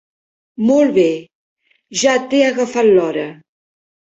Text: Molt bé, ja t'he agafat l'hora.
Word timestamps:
Molt 0.69 0.95
bé, 0.95 1.03
ja 2.05 2.15
t'he 2.33 2.41
agafat 2.49 2.91
l'hora. 2.91 3.29